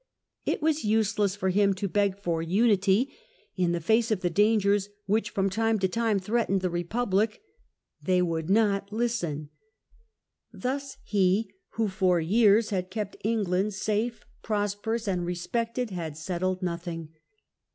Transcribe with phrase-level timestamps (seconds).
[0.47, 3.13] It was useless for him to beg for unity
[3.55, 7.39] in the face of the dangers which from time to time threatened the Republic.
[8.01, 9.49] They would not listen.
[10.51, 16.63] Thus he who for years had kept England safe, pros perous, and respected, had settled
[16.63, 17.09] nothing.